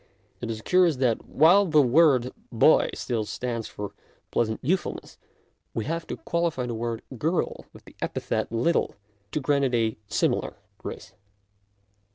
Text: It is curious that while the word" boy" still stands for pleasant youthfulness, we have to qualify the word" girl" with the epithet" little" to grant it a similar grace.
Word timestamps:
It 0.41 0.49
is 0.49 0.63
curious 0.63 0.95
that 0.95 1.27
while 1.27 1.63
the 1.67 1.79
word" 1.83 2.31
boy" 2.51 2.89
still 2.95 3.23
stands 3.23 3.67
for 3.67 3.93
pleasant 4.31 4.59
youthfulness, 4.63 5.19
we 5.75 5.85
have 5.85 6.07
to 6.07 6.17
qualify 6.17 6.65
the 6.65 6.73
word" 6.73 7.03
girl" 7.19 7.65
with 7.71 7.85
the 7.85 7.95
epithet" 8.01 8.51
little" 8.51 8.95
to 9.31 9.39
grant 9.39 9.65
it 9.65 9.75
a 9.75 9.97
similar 10.07 10.55
grace. 10.79 11.13